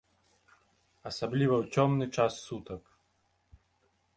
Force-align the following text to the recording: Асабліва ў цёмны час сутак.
Асабліва 1.09 1.55
ў 1.57 1.65
цёмны 1.75 2.05
час 2.17 2.33
сутак. 2.47 2.83